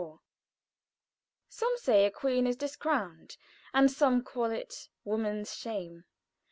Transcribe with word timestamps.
"Some 1.47 1.77
say, 1.77 2.05
'A 2.05 2.09
queen 2.09 2.45
discrowned,' 2.55 3.37
and 3.71 3.91
some 3.91 4.23
call 4.23 4.45
it 4.49 4.89
'Woman's 5.03 5.55
shame.' 5.55 6.05